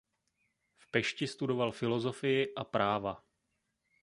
V 0.77 0.91
Pešti 0.91 1.27
studoval 1.27 1.71
filozofii 1.71 2.53
a 2.55 2.63
práva. 2.63 3.23